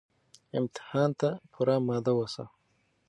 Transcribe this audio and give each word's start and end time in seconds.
امتحان 0.57 1.09
ته 1.19 1.29
پوره 1.51 1.73
اماده 1.79 2.11
اوسه 2.17 2.43